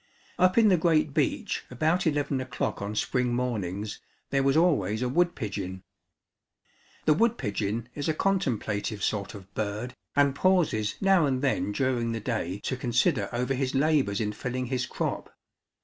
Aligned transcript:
Up 0.39 0.57
in 0.57 0.69
the 0.69 0.77
great 0.77 1.13
beech 1.13 1.63
about 1.69 2.07
eleven 2.07 2.41
o'clock 2.41 2.81
on 2.81 2.95
spring 2.95 3.35
mornings 3.35 3.99
there 4.31 4.41
was 4.41 4.57
always 4.57 5.03
a 5.03 5.09
wood 5.09 5.35
pigeon. 5.35 5.83
The 7.05 7.13
wood 7.13 7.37
pigeon 7.37 7.87
is 7.93 8.09
a 8.09 8.15
contemplative 8.15 9.03
sort 9.03 9.35
of 9.35 9.53
bird, 9.53 9.93
and 10.15 10.33
pauses 10.33 10.95
now 11.01 11.27
and 11.27 11.43
then 11.43 11.71
during 11.71 12.13
the 12.13 12.19
day 12.19 12.61
to 12.63 12.75
consider 12.75 13.29
over 13.31 13.53
his 13.53 13.75
labours 13.75 14.19
in 14.19 14.33
filling 14.33 14.65
his 14.65 14.87
crop. 14.87 15.37